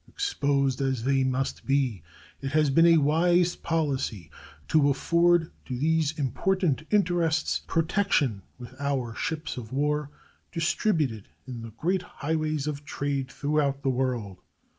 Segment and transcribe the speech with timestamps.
[0.07, 2.01] Exposed as they must be,
[2.41, 4.31] it has been a wise policy
[4.67, 10.09] to afford to these important interests protection with our ships of war
[10.51, 14.39] distributed in the great highways of trade throughout the world.